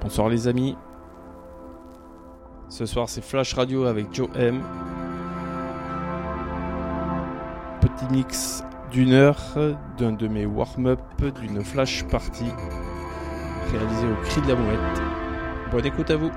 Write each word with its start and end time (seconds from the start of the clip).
Bonsoir 0.00 0.28
les 0.28 0.46
amis. 0.46 0.76
Ce 2.68 2.86
soir 2.86 3.08
c'est 3.08 3.24
Flash 3.24 3.54
Radio 3.54 3.84
avec 3.84 4.14
Joe 4.14 4.28
M. 4.36 4.62
Mix 8.10 8.64
d'une 8.90 9.12
heure 9.12 9.40
d'un 9.98 10.12
de 10.12 10.28
mes 10.28 10.46
warm-up 10.46 11.00
d'une 11.40 11.64
flash 11.64 12.04
party 12.04 12.46
réalisé 13.72 14.06
au 14.06 14.16
cri 14.24 14.40
de 14.42 14.48
la 14.48 14.54
mouette. 14.54 15.02
Bonne 15.70 15.86
écoute 15.86 16.10
à 16.10 16.16
vous. 16.16 16.30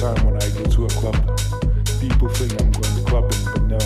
time 0.00 0.24
when 0.24 0.36
I 0.36 0.48
go 0.50 0.64
to 0.64 0.84
a 0.84 0.88
club, 0.88 1.16
people 2.00 2.28
think 2.28 2.60
I'm 2.60 2.70
going 2.72 3.04
clubbing, 3.04 3.44
but 3.44 3.62
no. 3.62 3.78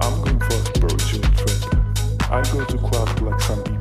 I'm 0.00 0.22
going 0.22 0.40
for 0.40 0.54
a 0.54 0.64
spiritual 0.66 1.22
trip. 1.38 2.30
I 2.30 2.42
go 2.52 2.64
to 2.64 2.78
club 2.78 3.20
like 3.22 3.40
some 3.40 3.62
people. 3.64 3.79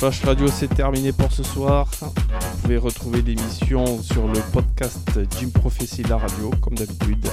Flash 0.00 0.24
Radio 0.24 0.46
c'est 0.48 0.74
terminé 0.74 1.12
pour 1.12 1.30
ce 1.30 1.42
soir. 1.42 1.86
Vous 2.00 2.62
pouvez 2.62 2.78
retrouver 2.78 3.20
l'émission 3.20 4.00
sur 4.02 4.26
le 4.28 4.40
podcast 4.50 5.20
Jim 5.38 5.50
Prophecy 5.52 6.04
la 6.04 6.16
radio, 6.16 6.50
comme 6.62 6.74
d'habitude. 6.74 7.28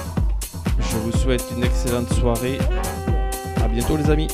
Je 0.78 0.96
vous 0.98 1.12
souhaite 1.12 1.46
une 1.56 1.64
excellente 1.64 2.12
soirée. 2.12 2.58
À 3.64 3.68
bientôt 3.68 3.96
les 3.96 4.10
amis. 4.10 4.28